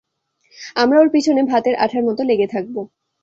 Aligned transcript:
আমরা 0.75 0.97
ওর 0.99 1.09
পিছনে 1.09 1.41
ভাতের 1.43 1.75
আঠার 1.75 2.03
মত 2.03 2.19
লেগে 2.21 2.47
থাকবো। 2.47 2.81